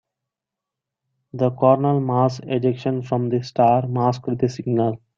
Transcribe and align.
The 1.33 1.51
coronal 1.51 1.99
mass 2.01 2.39
ejection 2.41 3.03
from 3.03 3.29
the 3.29 3.43
star 3.43 3.87
masked 3.87 4.35
the 4.39 4.49
signal. 4.49 4.99